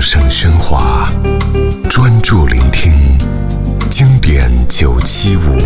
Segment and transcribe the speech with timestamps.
[0.00, 1.10] 声喧哗，
[1.90, 2.90] 专注聆听
[3.90, 5.58] 经典九七五，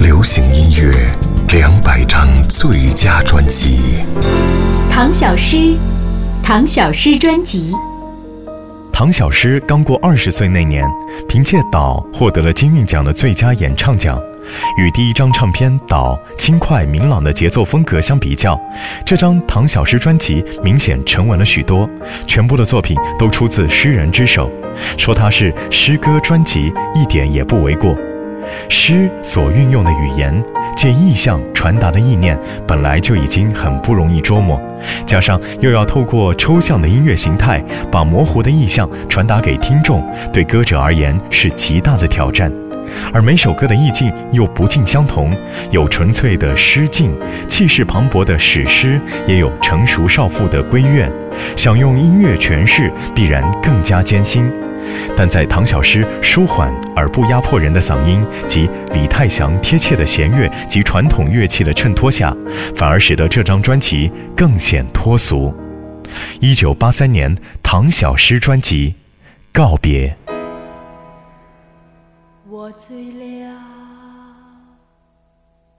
[0.00, 0.90] 流行音乐
[1.52, 4.02] 两百张最佳专辑。
[4.90, 5.76] 唐小诗，
[6.42, 7.74] 唐小诗专辑。
[8.90, 10.82] 唐小诗刚过二十岁那年，
[11.28, 14.18] 凭借《岛》获得了金韵奖的最佳演唱奖。
[14.76, 18.58] 与第一张唱片《岛》轻快明朗的节奏风格相比较，
[19.04, 21.88] 这张唐小诗专辑明显沉稳了许多。
[22.26, 24.50] 全部的作品都出自诗人之手，
[24.96, 27.96] 说它是诗歌专辑一点也不为过。
[28.68, 30.42] 诗所运用的语言，
[30.76, 34.60] 借意象传达的意念，本来就已经很不容易捉摸，
[35.06, 42.52] 加上又要透过抽象的音乐形态，把模糊的意象传达给听众，对歌者而言是极大的挑战。
[43.12, 45.34] 而每首歌的意境又不尽相同，
[45.70, 47.12] 有纯粹的诗境，
[47.48, 51.10] 气势磅礴的史诗，也有成熟少妇的闺怨。
[51.56, 54.50] 想用音乐诠释，必然更加艰辛。
[55.16, 62.36] 但在唐小诗舒缓而不压迫人的嗓音及李泰祥贴切的弦乐及传统乐器的衬托下，
[62.74, 65.54] 反而使得这张专辑更显脱俗。
[66.40, 68.90] 一九八三年，唐小诗专辑
[69.52, 70.08] 《告别》。
[72.72, 73.54] 我醉了，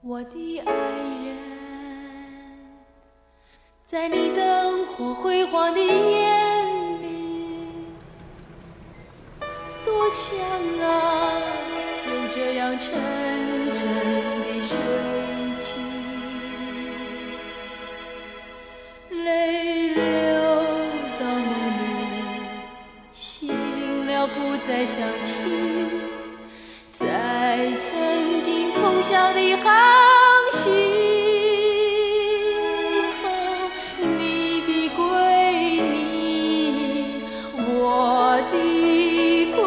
[0.00, 1.36] 我的爱人，
[3.84, 7.88] 在你灯火辉煌的眼里，
[9.84, 10.38] 多想
[10.86, 11.32] 啊，
[12.04, 13.23] 就这样沉沉
[29.04, 29.70] 经同乡的航
[30.50, 30.72] 行，
[34.16, 35.02] 你的归
[35.92, 37.22] 你，
[37.58, 38.54] 我的
[39.52, 39.60] 归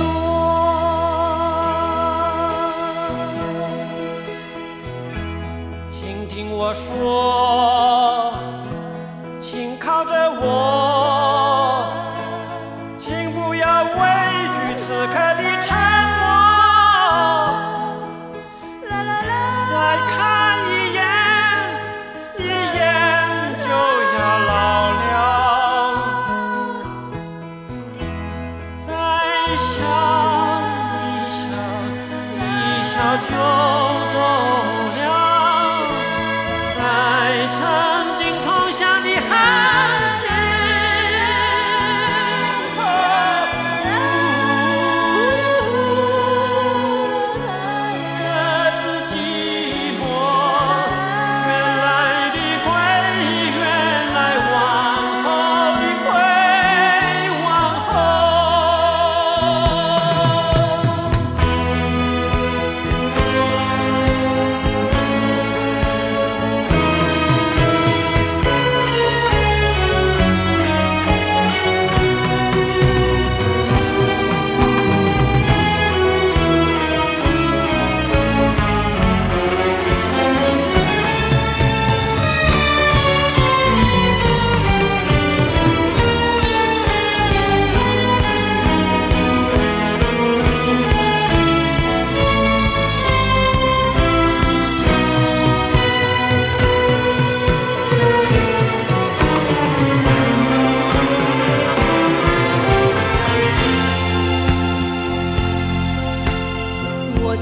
[0.00, 0.02] 我，
[5.92, 8.34] 请听我说，
[9.40, 10.73] 请靠着我。
[33.18, 33.73] 就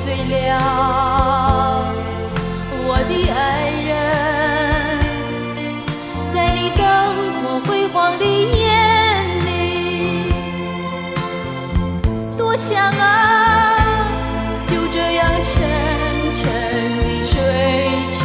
[0.01, 1.85] 醉了，
[2.87, 3.37] 我的爱
[3.87, 3.91] 人，
[6.33, 6.81] 在你灯
[7.43, 8.65] 火辉煌的眼
[9.45, 10.33] 里，
[12.39, 14.07] 多想啊，
[14.67, 15.53] 就这样沉
[16.33, 16.41] 沉
[17.03, 17.35] 地睡
[18.11, 18.21] 去，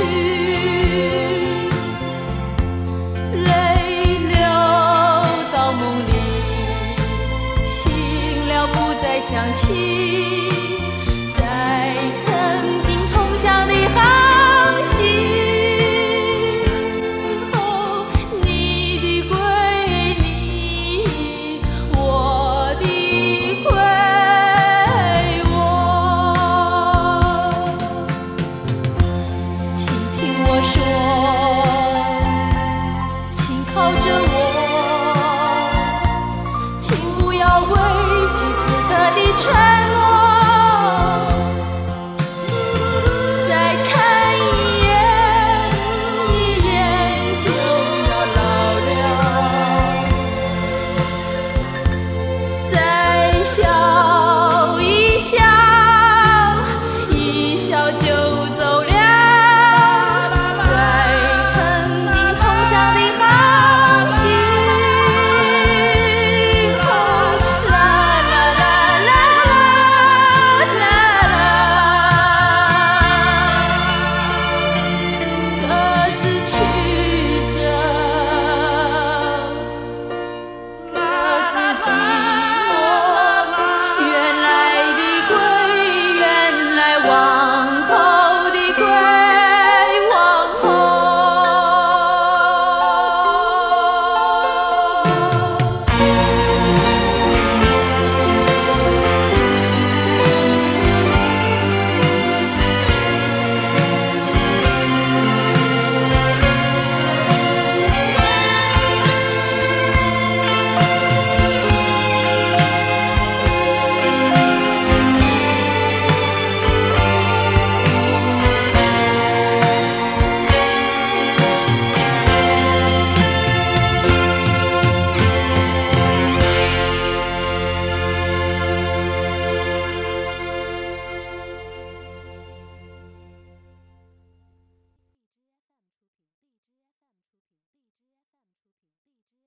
[3.44, 3.50] 泪
[4.30, 4.36] 流
[5.52, 6.12] 到梦里，
[7.66, 7.76] 醒
[8.48, 10.77] 了不再想起。
[13.38, 15.06] 向的航行，
[18.42, 19.38] 你的归
[20.20, 21.62] 你，
[21.96, 22.84] 我的
[23.64, 23.70] 归
[25.52, 25.56] 我，
[29.76, 29.86] 请
[30.18, 30.76] 听我说，
[33.36, 34.36] 请靠着我，
[36.80, 37.72] 请不要畏
[38.34, 39.77] 惧此刻的沉。
[53.48, 55.57] 笑一笑。